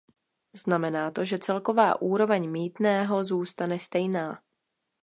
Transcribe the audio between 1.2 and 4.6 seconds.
že celková úroveň mýtného zůstane stejná.